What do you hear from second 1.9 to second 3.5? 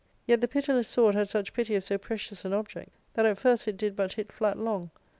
precious an object that at